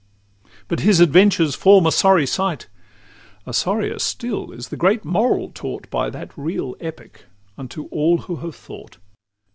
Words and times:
But 0.67 0.79
his 0.79 0.99
adventures 0.99 1.53
form 1.53 1.85
a 1.85 1.91
sorry 1.91 2.25
sight; 2.25 2.67
A 3.45 3.53
sorrier 3.53 3.99
still 3.99 4.49
is 4.51 4.69
the 4.69 4.75
great 4.75 5.05
moral 5.05 5.51
taught 5.53 5.87
By 5.91 6.09
that 6.09 6.31
real 6.35 6.75
epic 6.79 7.25
unto 7.55 7.85
all 7.89 8.17
who 8.17 8.37
have 8.37 8.55
thought. 8.55 8.97